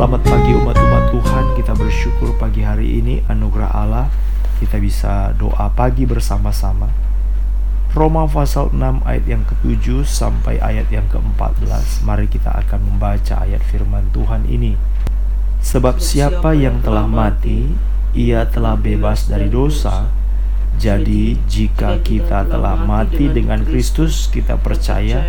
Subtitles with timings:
[0.00, 4.08] Selamat pagi umat-umat Tuhan, kita bersyukur pagi hari ini anugerah Allah
[4.56, 6.88] kita bisa doa pagi bersama-sama.
[7.92, 12.00] Roma pasal 6 ayat yang ke-7 sampai ayat yang ke-14.
[12.08, 14.72] Mari kita akan membaca ayat firman Tuhan ini.
[15.60, 17.68] Sebab siapa yang telah mati,
[18.16, 20.08] ia telah bebas dari dosa.
[20.80, 25.20] Jadi, jika kita telah mati dengan Kristus, kita percaya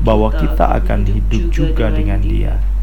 [0.00, 2.75] bahwa kita akan hidup juga dengan Dia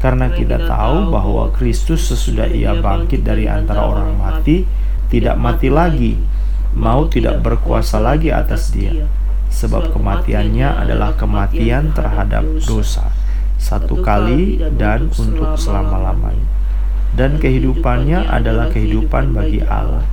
[0.00, 4.64] karena kita tahu bahwa Kristus sesudah ia bangkit dari antara orang mati,
[5.12, 6.16] tidak mati lagi,
[6.72, 9.04] mau tidak berkuasa lagi atas dia.
[9.52, 13.12] Sebab kematiannya adalah kematian terhadap dosa,
[13.60, 16.48] satu kali dan untuk selama-lamanya.
[17.12, 20.06] Dan kehidupannya adalah kehidupan bagi Allah.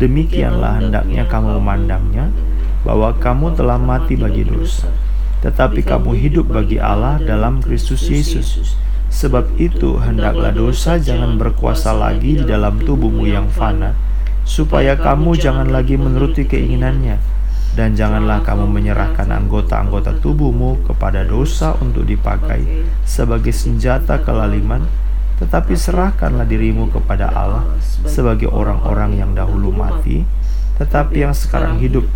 [0.00, 2.34] Demikianlah hendaknya kamu memandangnya,
[2.82, 4.90] bahwa kamu telah mati bagi dosa,
[5.44, 8.80] tetapi kamu hidup bagi Allah dalam Kristus Yesus
[9.10, 13.98] Sebab itu, hendaklah dosa jangan berkuasa lagi di dalam tubuhmu yang fana,
[14.46, 17.18] supaya kamu jangan lagi menuruti keinginannya,
[17.74, 24.86] dan janganlah kamu menyerahkan anggota-anggota tubuhmu kepada dosa untuk dipakai sebagai senjata kelaliman,
[25.42, 27.66] tetapi serahkanlah dirimu kepada Allah
[28.06, 30.22] sebagai orang-orang yang dahulu mati,
[30.78, 32.06] tetapi yang sekarang hidup,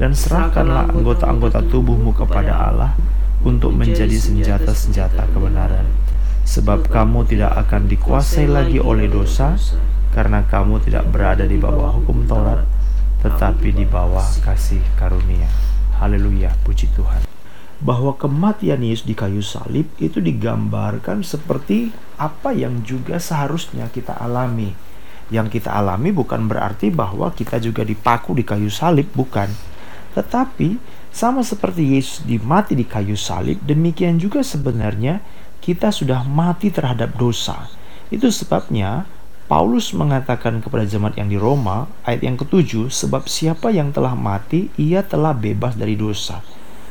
[0.00, 2.96] dan serahkanlah anggota-anggota tubuhmu kepada Allah
[3.44, 5.84] untuk menjadi senjata-senjata kebenaran
[6.50, 9.54] sebab kamu tidak akan dikuasai lagi oleh dosa
[10.10, 12.66] karena kamu tidak berada di bawah hukum Taurat
[13.22, 15.46] tetapi di bawah kasih karunia.
[16.00, 17.28] Haleluya, puji Tuhan.
[17.80, 24.72] Bahwa kematian Yesus di kayu salib itu digambarkan seperti apa yang juga seharusnya kita alami.
[25.28, 29.52] Yang kita alami bukan berarti bahwa kita juga dipaku di kayu salib, bukan.
[30.16, 30.80] Tetapi
[31.12, 35.20] sama seperti Yesus dimati di kayu salib, demikian juga sebenarnya
[35.60, 37.68] kita sudah mati terhadap dosa.
[38.08, 39.06] Itu sebabnya
[39.50, 44.70] Paulus mengatakan kepada jemaat yang di Roma ayat yang ketujuh sebab siapa yang telah mati
[44.80, 46.40] ia telah bebas dari dosa.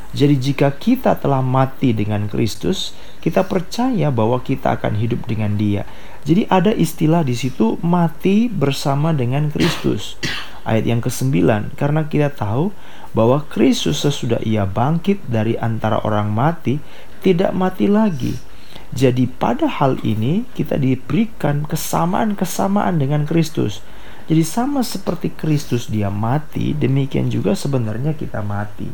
[0.09, 5.85] Jadi jika kita telah mati dengan Kristus, kita percaya bahwa kita akan hidup dengan Dia.
[6.25, 10.18] Jadi ada istilah di situ mati bersama dengan Kristus.
[10.66, 11.31] Ayat yang ke-9,
[11.78, 12.74] karena kita tahu
[13.13, 16.81] bahwa Kristus sesudah ia bangkit dari antara orang mati,
[17.22, 18.48] tidak mati lagi
[18.89, 23.85] jadi pada hal ini kita diberikan kesamaan-kesamaan dengan Kristus.
[24.25, 28.89] Jadi sama seperti Kristus dia mati, demikian juga sebenarnya kita mati.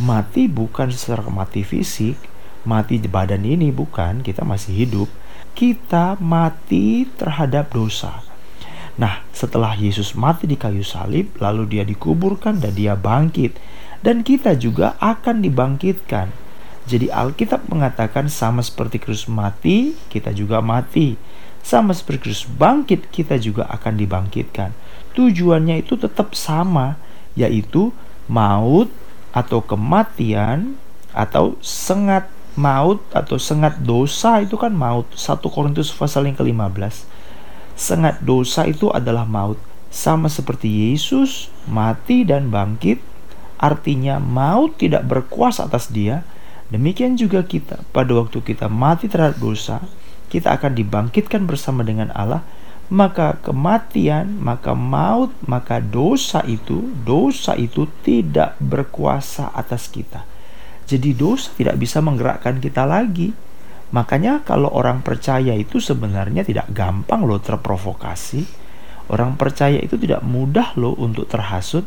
[0.00, 2.16] Mati bukan secara mati fisik,
[2.64, 5.08] mati di badan ini bukan, kita masih hidup.
[5.52, 8.24] Kita mati terhadap dosa.
[8.96, 13.56] Nah, setelah Yesus mati di kayu salib, lalu dia dikuburkan dan dia bangkit.
[14.04, 16.43] Dan kita juga akan dibangkitkan
[16.84, 21.16] jadi Alkitab mengatakan sama seperti Kristus mati, kita juga mati.
[21.64, 24.76] Sama seperti Kristus bangkit, kita juga akan dibangkitkan.
[25.16, 27.00] Tujuannya itu tetap sama,
[27.32, 27.88] yaitu
[28.28, 28.92] maut
[29.32, 30.76] atau kematian
[31.16, 35.08] atau sengat maut atau sengat dosa itu kan maut.
[35.16, 37.08] 1 Korintus pasal yang ke-15.
[37.80, 39.56] Sengat dosa itu adalah maut.
[39.88, 43.00] Sama seperti Yesus mati dan bangkit,
[43.56, 46.26] artinya maut tidak berkuasa atas dia,
[46.72, 49.84] Demikian juga kita, pada waktu kita mati terhadap dosa,
[50.32, 52.40] kita akan dibangkitkan bersama dengan Allah,
[52.92, 60.24] maka kematian, maka maut, maka dosa itu, dosa itu tidak berkuasa atas kita.
[60.84, 63.32] Jadi dosa tidak bisa menggerakkan kita lagi.
[63.94, 68.44] Makanya kalau orang percaya itu sebenarnya tidak gampang loh terprovokasi.
[69.08, 71.84] Orang percaya itu tidak mudah loh untuk terhasut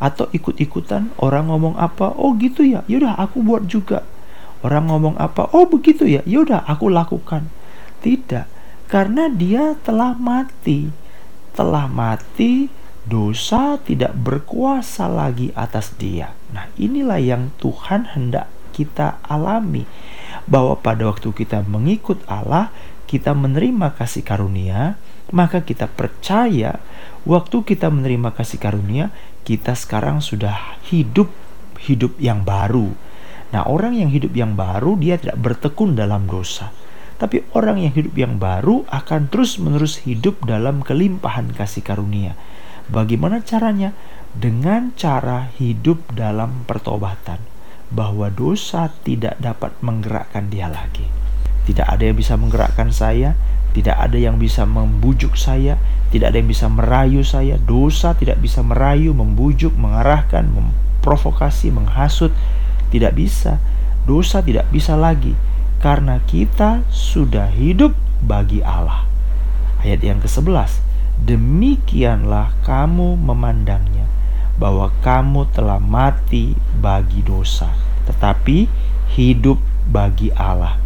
[0.00, 2.80] atau ikut-ikutan orang ngomong apa oh gitu ya.
[2.88, 4.02] Yaudah aku buat juga.
[4.64, 6.24] Orang ngomong apa oh begitu ya.
[6.24, 7.52] Yaudah aku lakukan.
[8.00, 8.48] Tidak
[8.88, 10.88] karena dia telah mati.
[11.52, 12.72] Telah mati
[13.04, 16.32] dosa tidak berkuasa lagi atas dia.
[16.56, 19.84] Nah inilah yang Tuhan hendak kita alami.
[20.48, 22.72] Bahwa pada waktu kita mengikut Allah
[23.04, 24.96] kita menerima kasih karunia
[25.34, 26.82] maka kita percaya
[27.26, 29.14] waktu kita menerima kasih karunia
[29.50, 31.26] kita sekarang sudah hidup
[31.82, 32.94] hidup yang baru.
[33.50, 36.70] Nah, orang yang hidup yang baru dia tidak bertekun dalam dosa.
[37.18, 42.38] Tapi orang yang hidup yang baru akan terus-menerus hidup dalam kelimpahan kasih karunia.
[42.86, 43.90] Bagaimana caranya?
[44.30, 47.42] Dengan cara hidup dalam pertobatan.
[47.90, 51.10] Bahwa dosa tidak dapat menggerakkan dia lagi.
[51.66, 53.34] Tidak ada yang bisa menggerakkan saya,
[53.74, 55.74] tidak ada yang bisa membujuk saya,
[56.10, 57.54] tidak ada yang bisa merayu saya.
[57.56, 62.34] Dosa tidak bisa merayu, membujuk, mengarahkan, memprovokasi, menghasut.
[62.90, 63.62] Tidak bisa.
[64.10, 65.38] Dosa tidak bisa lagi
[65.78, 69.06] karena kita sudah hidup bagi Allah.
[69.80, 70.82] Ayat yang ke-11,
[71.24, 74.04] demikianlah kamu memandangnya
[74.60, 77.72] bahwa kamu telah mati bagi dosa,
[78.04, 78.68] tetapi
[79.16, 79.56] hidup
[79.88, 80.76] bagi Allah.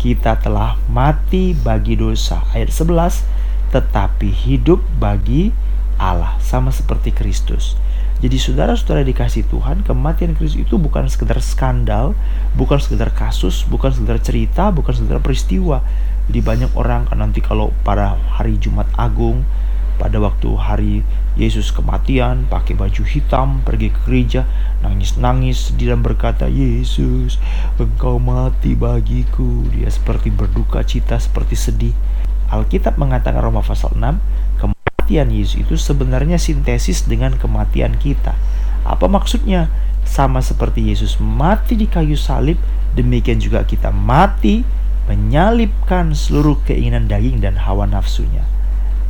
[0.00, 2.40] Kita telah mati bagi dosa.
[2.56, 3.39] Ayat 11,
[3.70, 5.54] tetapi hidup bagi
[6.00, 7.78] Allah, sama seperti Kristus.
[8.20, 12.12] Jadi saudara-saudara dikasih Tuhan, kematian Kristus itu bukan sekedar skandal,
[12.52, 15.80] bukan sekedar kasus, bukan sekedar cerita, bukan sekedar peristiwa.
[16.28, 19.48] Jadi banyak orang kan nanti kalau pada hari Jumat Agung,
[19.96, 20.94] pada waktu hari
[21.36, 24.48] Yesus kematian, pakai baju hitam, pergi ke gereja,
[24.84, 27.40] nangis-nangis, dan berkata, Yesus,
[27.80, 29.64] engkau mati bagiku.
[29.72, 31.96] Dia seperti berduka cita, seperti sedih.
[32.50, 34.18] Alkitab mengatakan Roma pasal 6,
[34.58, 38.34] kematian Yesus itu sebenarnya sintesis dengan kematian kita.
[38.82, 39.70] Apa maksudnya?
[40.02, 42.58] Sama seperti Yesus mati di kayu salib,
[42.98, 44.66] demikian juga kita mati
[45.06, 48.42] menyalibkan seluruh keinginan daging dan hawa nafsunya.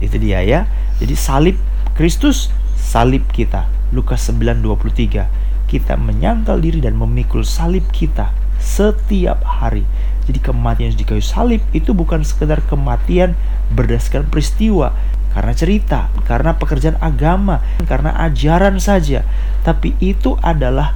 [0.01, 0.69] Itu dia ya.
[1.01, 1.57] Jadi salib
[1.97, 3.69] Kristus, salib kita.
[3.93, 5.29] Lukas 9:23.
[5.69, 9.85] Kita menyangkal diri dan memikul salib kita setiap hari.
[10.31, 13.35] Jadi kematian di kayu salib itu bukan sekedar kematian
[13.75, 14.95] berdasarkan peristiwa,
[15.35, 17.59] karena cerita, karena pekerjaan agama,
[17.91, 19.27] karena ajaran saja.
[19.67, 20.95] Tapi itu adalah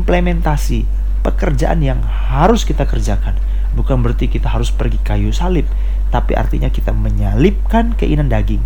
[0.00, 0.88] implementasi
[1.20, 3.36] pekerjaan yang harus kita kerjakan.
[3.76, 5.68] Bukan berarti kita harus pergi kayu salib,
[6.08, 8.64] tapi artinya kita menyalipkan keinginan daging,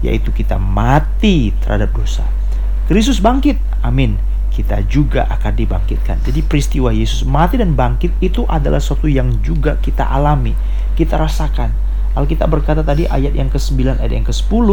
[0.00, 2.24] yaitu kita mati terhadap dosa.
[2.88, 4.16] Kristus bangkit, amin.
[4.60, 6.20] Kita juga akan dibangkitkan.
[6.20, 10.52] Jadi peristiwa Yesus mati dan bangkit itu adalah sesuatu yang juga kita alami,
[10.92, 14.68] kita rasakan Alkitab berkata tadi ayat yang ke-9 ayat yang ke-10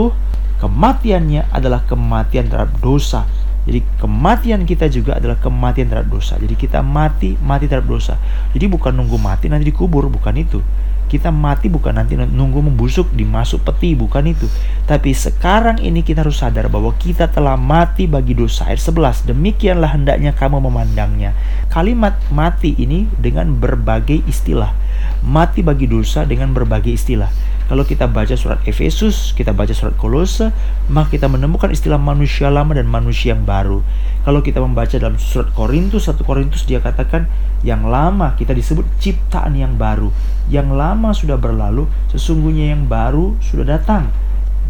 [0.57, 3.29] kematiannya adalah kematian terhadap dosa.
[3.69, 6.33] Jadi kematian kita juga adalah kematian terhadap dosa.
[6.41, 8.17] Jadi kita mati, mati terhadap dosa.
[8.57, 10.65] Jadi bukan nunggu mati nanti dikubur, bukan itu.
[11.07, 14.45] Kita mati bukan nanti nunggu membusuk dimasuk peti, bukan itu.
[14.83, 18.68] Tapi sekarang ini kita harus sadar bahwa kita telah mati bagi dosa.
[18.68, 21.31] Ayat 11, demikianlah hendaknya kamu memandangnya.
[21.71, 24.75] Kalimat mati ini dengan berbagai istilah.
[25.24, 27.31] Mati bagi dosa dengan berbagai istilah.
[27.67, 30.55] Kalau kita baca surat Efesus, kita baca surat Kolose,
[30.87, 33.83] maka kita menemukan istilah manusia lama dan manusia yang baru.
[34.23, 37.27] Kalau kita membaca dalam surat Korintus, 1 Korintus dia katakan
[37.67, 40.15] yang lama kita disebut ciptaan yang baru.
[40.47, 44.15] Yang lama sudah berlalu, sesungguhnya yang baru sudah datang.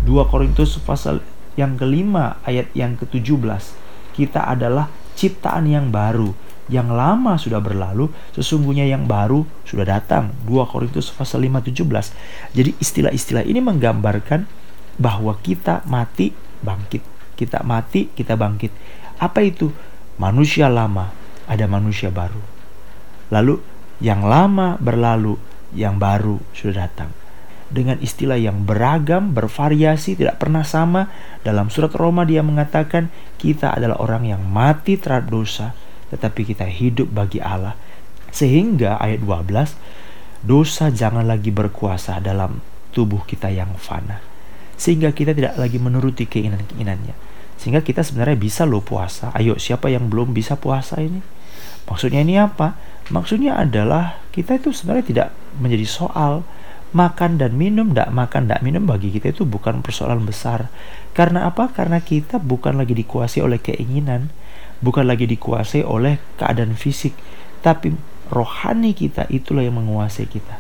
[0.09, 1.21] 2 Korintus pasal
[1.53, 3.77] yang kelima ayat yang ke-17.
[4.17, 6.46] Kita adalah ciptaan yang baru.
[6.67, 10.35] Yang lama sudah berlalu, sesungguhnya yang baru sudah datang.
[10.43, 12.11] 2 Korintus pasal 5 17.
[12.51, 14.43] Jadi istilah-istilah ini menggambarkan
[14.99, 17.03] bahwa kita mati bangkit.
[17.39, 18.73] Kita mati, kita bangkit.
[19.21, 19.71] Apa itu?
[20.17, 21.13] Manusia lama,
[21.45, 22.41] ada manusia baru.
[23.29, 23.61] Lalu
[24.03, 25.37] yang lama berlalu,
[25.71, 27.13] yang baru sudah datang.
[27.67, 31.11] Dengan istilah yang beragam, bervariasi, tidak pernah sama,
[31.43, 35.75] dalam surat Roma dia mengatakan kita adalah orang yang mati terhadap dosa,
[36.13, 37.75] tetapi kita hidup bagi Allah.
[38.31, 39.75] Sehingga ayat 12,
[40.44, 42.59] dosa jangan lagi berkuasa dalam
[42.92, 44.21] tubuh kita yang fana.
[44.77, 47.15] Sehingga kita tidak lagi menuruti keinginan-keinginannya.
[47.57, 49.33] Sehingga kita sebenarnya bisa loh puasa.
[49.33, 51.19] Ayo siapa yang belum bisa puasa ini?
[51.89, 52.77] Maksudnya ini apa?
[53.10, 55.27] Maksudnya adalah kita itu sebenarnya tidak
[55.58, 56.46] menjadi soal
[56.91, 60.72] makan dan minum, tidak makan, tidak minum bagi kita itu bukan persoalan besar.
[61.15, 61.72] Karena apa?
[61.72, 64.29] Karena kita bukan lagi dikuasai oleh keinginan,
[64.79, 67.13] bukan lagi dikuasai oleh keadaan fisik,
[67.62, 67.93] tapi
[68.29, 70.57] rohani kita itulah yang menguasai kita.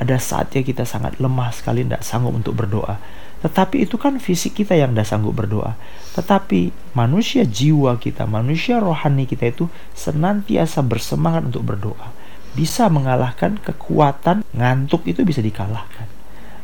[0.00, 2.96] Ada saatnya kita sangat lemah sekali, tidak sanggup untuk berdoa.
[3.40, 5.76] Tetapi itu kan fisik kita yang tidak sanggup berdoa.
[6.12, 12.12] Tetapi manusia jiwa kita, manusia rohani kita itu senantiasa bersemangat untuk berdoa.
[12.52, 16.09] Bisa mengalahkan kekuatan ngantuk itu bisa dikalahkan.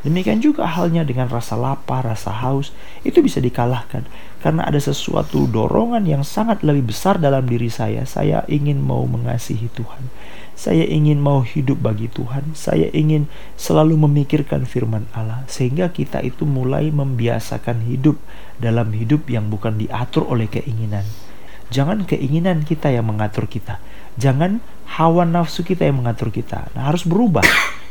[0.05, 2.75] Demikian juga halnya dengan rasa lapar, rasa haus,
[3.07, 4.05] itu bisa dikalahkan.
[4.43, 8.05] Karena ada sesuatu dorongan yang sangat lebih besar dalam diri saya.
[8.05, 10.13] Saya ingin mau mengasihi Tuhan.
[10.57, 12.57] Saya ingin mau hidup bagi Tuhan.
[12.57, 13.29] Saya ingin
[13.61, 15.45] selalu memikirkan firman Allah.
[15.51, 18.17] Sehingga kita itu mulai membiasakan hidup
[18.57, 21.05] dalam hidup yang bukan diatur oleh keinginan.
[21.69, 23.83] Jangan keinginan kita yang mengatur kita.
[24.17, 24.65] Jangan
[24.97, 26.71] hawa nafsu kita yang mengatur kita.
[26.73, 27.45] Nah, harus berubah.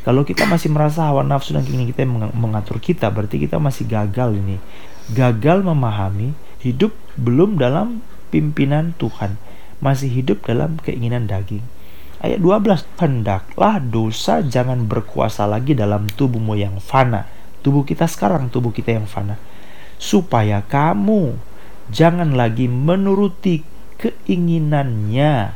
[0.06, 3.90] Kalau kita masih merasa hawa nafsu dan keinginan kita yang mengatur kita, berarti kita masih
[3.90, 4.62] gagal ini.
[5.10, 6.30] Gagal memahami
[6.62, 9.34] hidup belum dalam pimpinan Tuhan,
[9.82, 11.66] masih hidup dalam keinginan daging.
[12.22, 17.26] Ayat 12, hendaklah dosa jangan berkuasa lagi dalam tubuhmu yang fana.
[17.66, 19.42] Tubuh kita sekarang, tubuh kita yang fana.
[19.98, 21.34] Supaya kamu
[21.90, 23.66] jangan lagi menuruti
[23.98, 25.50] keinginannya.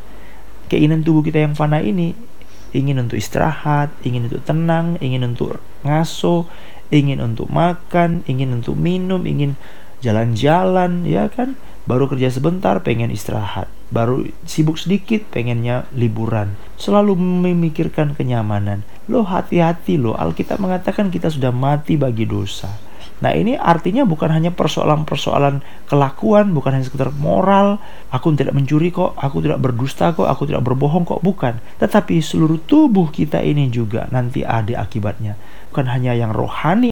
[0.66, 2.29] Keinginan tubuh kita yang fana ini
[2.72, 6.50] ingin untuk istirahat, ingin untuk tenang, ingin untuk ngaso,
[6.90, 9.54] ingin untuk makan, ingin untuk minum, ingin
[10.02, 11.54] jalan-jalan, ya kan?
[11.88, 13.66] Baru kerja sebentar, pengen istirahat.
[13.90, 16.54] Baru sibuk sedikit, pengennya liburan.
[16.78, 18.86] Selalu memikirkan kenyamanan.
[19.10, 22.89] Lo hati-hati lo, Alkitab mengatakan kita sudah mati bagi dosa
[23.20, 27.80] Nah ini artinya bukan hanya persoalan-persoalan kelakuan, bukan hanya sekedar moral,
[28.12, 31.60] aku tidak mencuri kok, aku tidak berdusta kok, aku tidak berbohong kok, bukan.
[31.80, 35.36] Tetapi seluruh tubuh kita ini juga nanti ada akibatnya.
[35.70, 36.89] Bukan hanya yang rohani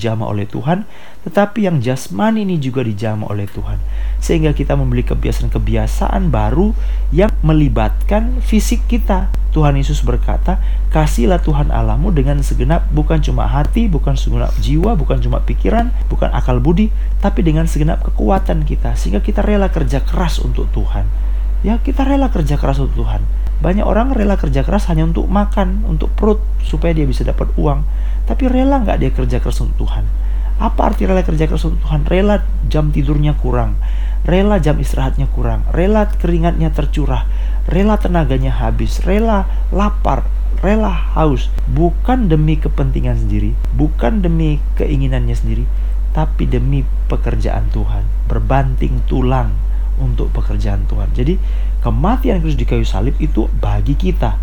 [0.00, 0.88] dijama oleh Tuhan,
[1.28, 3.76] tetapi yang jasmani ini juga dijama oleh Tuhan.
[4.24, 6.72] Sehingga kita membeli kebiasaan-kebiasaan baru
[7.12, 9.28] yang melibatkan fisik kita.
[9.52, 10.62] Tuhan Yesus berkata,
[10.94, 16.32] kasihlah Tuhan Allahmu dengan segenap bukan cuma hati, bukan segenap jiwa, bukan cuma pikiran, bukan
[16.32, 16.88] akal budi,
[17.20, 18.96] tapi dengan segenap kekuatan kita.
[18.96, 21.29] Sehingga kita rela kerja keras untuk Tuhan.
[21.60, 23.20] Ya, kita rela kerja keras untuk Tuhan.
[23.60, 27.84] Banyak orang rela kerja keras hanya untuk makan, untuk perut, supaya dia bisa dapat uang.
[28.24, 30.08] Tapi rela nggak dia kerja keras untuk Tuhan?
[30.56, 32.08] Apa arti rela kerja keras untuk Tuhan?
[32.08, 32.40] Rela
[32.72, 33.76] jam tidurnya kurang,
[34.24, 37.28] rela jam istirahatnya kurang, rela keringatnya tercurah,
[37.68, 40.24] rela tenaganya habis, rela lapar,
[40.64, 45.68] rela haus, bukan demi kepentingan sendiri, bukan demi keinginannya sendiri,
[46.16, 49.69] tapi demi pekerjaan Tuhan, berbanting tulang
[50.00, 51.12] untuk pekerjaan Tuhan.
[51.12, 51.36] Jadi
[51.84, 54.40] kematian Kristus di kayu salib itu bagi kita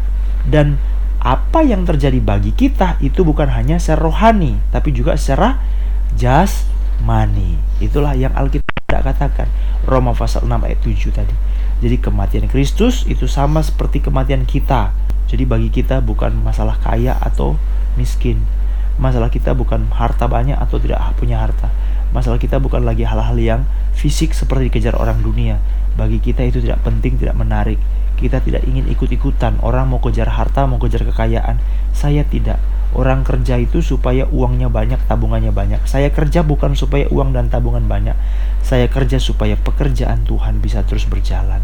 [0.47, 0.77] dan
[1.17, 5.57] apa yang terjadi bagi kita itu bukan hanya secara rohani tapi juga secara
[6.15, 7.57] jasmani.
[7.81, 9.51] Itulah yang Alkitab katakan
[9.83, 11.35] Roma pasal 6 ayat 7 tadi.
[11.77, 14.95] Jadi kematian Kristus itu sama seperti kematian kita.
[15.27, 17.59] Jadi bagi kita bukan masalah kaya atau
[17.99, 18.41] miskin.
[18.97, 21.69] Masalah kita bukan harta banyak atau tidak punya harta.
[22.15, 23.61] Masalah kita bukan lagi hal-hal yang
[23.97, 25.59] fisik seperti dikejar orang dunia.
[25.97, 27.81] Bagi kita itu tidak penting, tidak menarik.
[28.17, 29.61] Kita tidak ingin ikut-ikutan.
[29.61, 31.57] Orang mau kejar harta, mau kejar kekayaan.
[31.93, 32.61] Saya tidak.
[32.95, 35.83] Orang kerja itu supaya uangnya banyak, tabungannya banyak.
[35.85, 38.15] Saya kerja bukan supaya uang dan tabungan banyak.
[38.63, 41.59] Saya kerja supaya pekerjaan Tuhan bisa terus berjalan.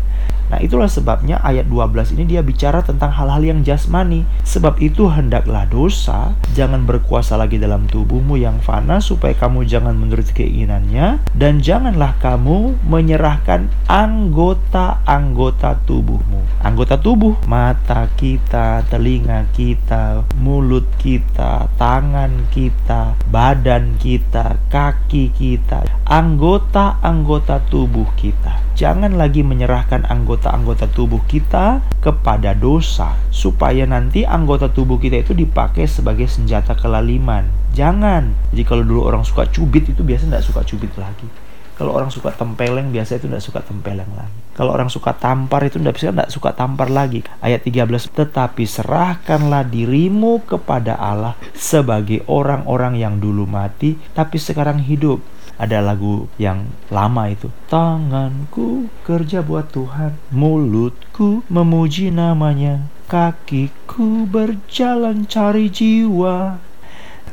[0.53, 4.21] Nah, itulah sebabnya ayat 12 ini dia bicara tentang hal-hal yang jasmani.
[4.45, 10.29] Sebab itu hendaklah dosa jangan berkuasa lagi dalam tubuhmu yang fana supaya kamu jangan menurut
[10.29, 16.45] keinginannya dan janganlah kamu menyerahkan anggota-anggota tubuhmu.
[16.61, 27.57] Anggota tubuh, mata kita, telinga kita, mulut kita, tangan kita, badan kita, kaki kita, anggota-anggota
[27.73, 28.61] tubuh kita.
[28.73, 35.31] Jangan lagi menyerahkan anggota anggota-anggota tubuh kita kepada dosa supaya nanti anggota tubuh kita itu
[35.31, 37.47] dipakai sebagai senjata kelaliman.
[37.71, 38.35] Jangan.
[38.51, 41.27] Jadi kalau dulu orang suka cubit itu biasa tidak suka cubit lagi.
[41.73, 44.39] Kalau orang suka tempeleng biasa itu tidak suka tempeleng lagi.
[44.53, 47.25] Kalau orang suka tampar itu tidak bisa tidak suka tampar lagi.
[47.41, 55.23] Ayat 13 tetapi serahkanlah dirimu kepada Allah sebagai orang-orang yang dulu mati tapi sekarang hidup
[55.57, 65.69] ada lagu yang lama itu tanganku kerja buat Tuhan mulutku memuji namanya kakiku berjalan cari
[65.69, 66.57] jiwa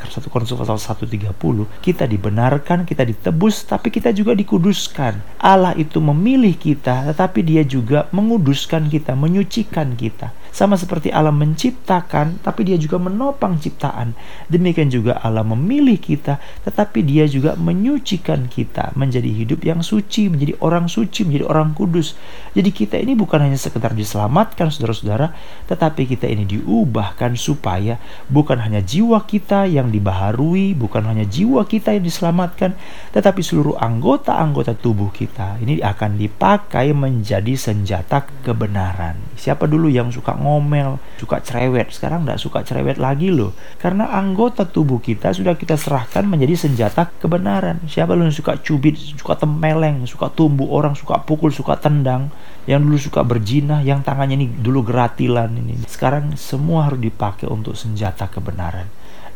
[0.01, 1.37] 1 Korintus pasal 130
[1.85, 5.21] kita dibenarkan, kita ditebus, tapi kita juga dikuduskan.
[5.37, 10.33] Allah itu memilih kita, tetapi dia juga menguduskan kita, menyucikan kita.
[10.51, 14.13] Sama seperti Allah menciptakan, tapi dia juga menopang ciptaan.
[14.51, 20.59] Demikian juga Allah memilih kita, tetapi dia juga menyucikan kita menjadi hidup yang suci, menjadi
[20.59, 22.19] orang suci, menjadi orang kudus.
[22.51, 25.33] Jadi kita ini bukan hanya sekedar diselamatkan saudara-saudara,
[25.71, 31.95] tetapi kita ini diubahkan supaya bukan hanya jiwa kita yang dibaharui, bukan hanya jiwa kita
[31.95, 32.75] yang diselamatkan,
[33.15, 39.15] tetapi seluruh anggota-anggota tubuh kita ini akan dipakai menjadi senjata kebenaran.
[39.39, 41.93] Siapa dulu yang suka ngomel, suka cerewet.
[41.93, 43.53] Sekarang nggak suka cerewet lagi loh.
[43.77, 47.85] Karena anggota tubuh kita sudah kita serahkan menjadi senjata kebenaran.
[47.85, 52.33] Siapa loh yang suka cubit, suka tempeleng, suka tumbuh orang, suka pukul, suka tendang.
[52.65, 55.77] Yang dulu suka berjinah, yang tangannya ini dulu geratilan ini.
[55.85, 58.89] Sekarang semua harus dipakai untuk senjata kebenaran.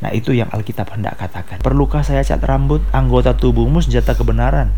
[0.02, 1.64] Nah itu yang Alkitab hendak katakan.
[1.64, 4.68] Perlukah saya cat rambut anggota tubuhmu senjata kebenaran?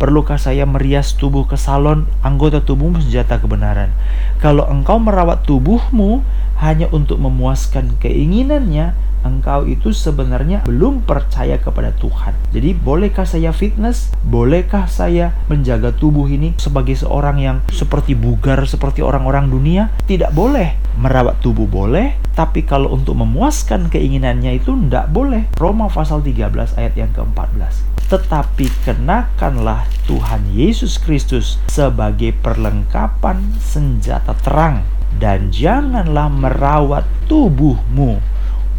[0.00, 3.92] Perlukah saya merias tubuh ke salon anggota tubuhmu senjata kebenaran?
[4.40, 6.24] Kalau engkau merawat tubuhmu
[6.56, 8.96] hanya untuk memuaskan keinginannya,
[9.28, 12.32] engkau itu sebenarnya belum percaya kepada Tuhan.
[12.48, 14.08] Jadi, bolehkah saya fitness?
[14.24, 19.92] Bolehkah saya menjaga tubuh ini sebagai seorang yang seperti bugar seperti orang-orang dunia?
[20.08, 20.80] Tidak boleh.
[20.96, 25.44] Merawat tubuh boleh, tapi kalau untuk memuaskan keinginannya itu tidak boleh.
[25.60, 34.82] Roma pasal 13 ayat yang ke-14 tetapi kenakanlah Tuhan Yesus Kristus sebagai perlengkapan senjata terang
[35.22, 38.18] dan janganlah merawat tubuhmu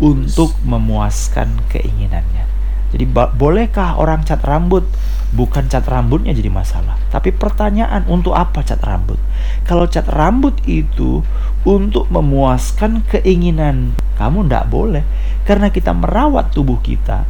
[0.03, 2.43] untuk memuaskan keinginannya.
[2.91, 3.07] Jadi
[3.39, 4.83] bolehkah orang cat rambut?
[5.31, 9.15] Bukan cat rambutnya jadi masalah, tapi pertanyaan untuk apa cat rambut?
[9.63, 11.23] Kalau cat rambut itu
[11.63, 15.07] untuk memuaskan keinginan, kamu tidak boleh
[15.47, 17.23] karena kita merawat tubuh kita,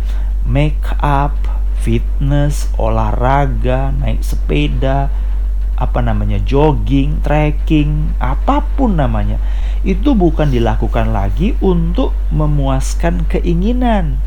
[0.49, 5.09] make up, fitness, olahraga, naik sepeda,
[5.81, 9.41] apa namanya jogging, trekking, apa pun namanya,
[9.81, 14.21] itu bukan dilakukan lagi untuk memuaskan keinginan.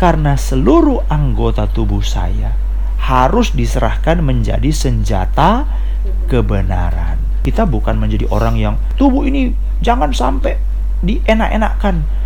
[0.00, 2.56] Karena seluruh anggota tubuh saya
[2.98, 5.68] harus diserahkan menjadi senjata
[6.30, 7.20] kebenaran.
[7.44, 9.52] Kita bukan menjadi orang yang tubuh ini
[9.84, 10.56] jangan sampai
[11.04, 12.17] dienak-enakan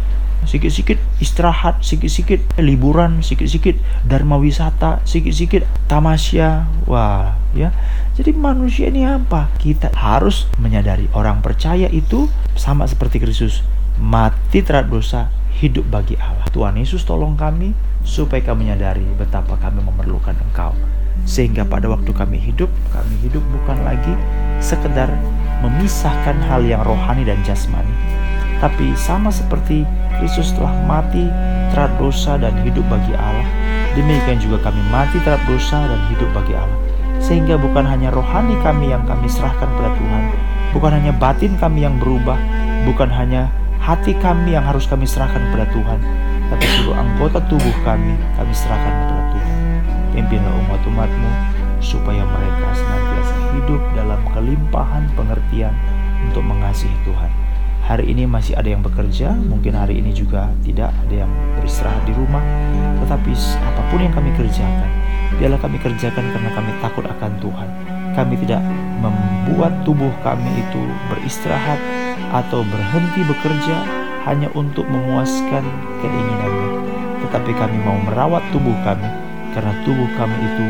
[0.45, 6.67] sikit-sikit istirahat, sikit-sikit liburan, sikit-sikit dharma wisata, sikit-sikit tamasya.
[6.87, 7.71] Wah, ya.
[8.19, 9.49] Jadi manusia ini apa?
[9.57, 13.65] Kita harus menyadari orang percaya itu sama seperti Kristus,
[13.97, 16.49] mati terhadap dosa, hidup bagi Allah.
[16.53, 17.73] Tuhan Yesus tolong kami
[18.03, 20.75] supaya kami menyadari betapa kami memerlukan Engkau.
[21.23, 24.11] Sehingga pada waktu kami hidup, kami hidup bukan lagi
[24.59, 25.07] sekedar
[25.63, 27.95] memisahkan hal yang rohani dan jasmani,
[28.59, 29.87] tapi sama seperti
[30.23, 31.27] Kristus telah mati
[31.75, 33.43] terhadap dosa dan hidup bagi Allah,
[33.99, 36.79] demikian juga kami mati terhadap dosa dan hidup bagi Allah.
[37.19, 40.23] Sehingga bukan hanya rohani kami yang kami serahkan kepada Tuhan,
[40.79, 42.39] bukan hanya batin kami yang berubah,
[42.87, 43.51] bukan hanya
[43.83, 45.99] hati kami yang harus kami serahkan kepada Tuhan,
[46.55, 49.55] tapi seluruh anggota tubuh kami kami serahkan kepada Tuhan.
[50.15, 51.31] Pimpinlah umat-umatmu
[51.83, 55.75] supaya mereka senantiasa hidup dalam kelimpahan pengertian
[56.31, 57.52] untuk mengasihi Tuhan
[57.83, 62.15] hari ini masih ada yang bekerja, mungkin hari ini juga tidak ada yang beristirahat di
[62.15, 62.43] rumah.
[63.03, 64.91] Tetapi apa pun yang kami kerjakan,
[65.37, 67.69] biarlah kami kerjakan karena kami takut akan Tuhan.
[68.13, 68.63] Kami tidak
[69.01, 71.81] membuat tubuh kami itu beristirahat
[72.31, 73.77] atau berhenti bekerja
[74.31, 75.65] hanya untuk memuaskan
[76.05, 76.71] keinginannya.
[77.27, 79.09] Tetapi kami mau merawat tubuh kami
[79.57, 80.67] karena tubuh kami itu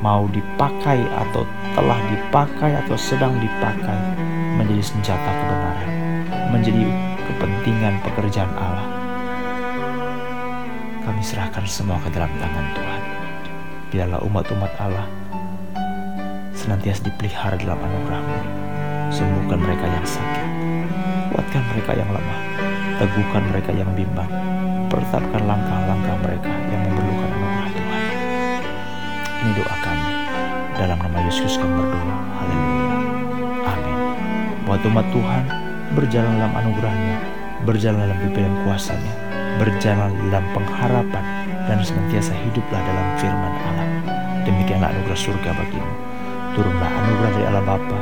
[0.00, 1.42] mau dipakai atau
[1.74, 3.98] telah dipakai atau sedang dipakai
[4.56, 5.95] menjadi senjata kebenaran
[6.56, 6.88] menjadi
[7.28, 8.88] kepentingan pekerjaan Allah.
[11.04, 13.02] Kami serahkan semua ke dalam tangan Tuhan.
[13.92, 15.06] Biarlah umat-umat Allah
[16.56, 18.40] senantiasa dipelihara dalam anugerahmu.
[19.12, 20.48] Sembuhkan mereka yang sakit.
[21.30, 22.40] Kuatkan mereka yang lemah.
[22.96, 24.32] Teguhkan mereka yang bimbang.
[24.88, 28.02] Pertapkan langkah-langkah mereka yang memerlukan anugerah Tuhan.
[29.44, 30.10] Ini doa kami.
[30.80, 32.16] Dalam nama Yesus kami berdoa.
[32.40, 32.96] Haleluya.
[33.70, 33.96] Amin.
[34.66, 35.65] Buat umat Tuhan,
[35.96, 37.16] berjalan dalam anugerahnya,
[37.64, 39.12] berjalan dalam pimpinan kuasanya,
[39.56, 41.24] berjalan dalam pengharapan,
[41.66, 43.88] dan senantiasa hiduplah dalam firman Allah.
[44.44, 45.92] Demikianlah anugerah surga bagimu.
[46.54, 48.00] Turunlah anugerah dari Allah Bapa,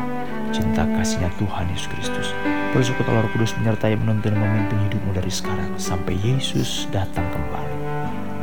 [0.50, 2.28] cinta kasihnya Tuhan Yesus Kristus.
[2.74, 7.78] Bersyukur Allah Kudus menyertai menuntun dan memimpin hidupmu dari sekarang sampai Yesus datang kembali.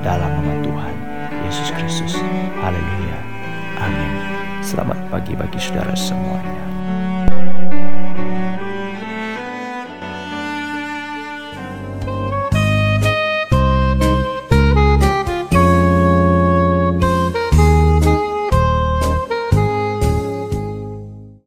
[0.01, 0.95] Dalam nama Tuhan
[1.45, 2.17] Yesus Kristus.
[2.57, 3.19] Haleluya.
[3.77, 4.11] Amin.
[4.63, 6.60] Selamat pagi bagi saudara semuanya.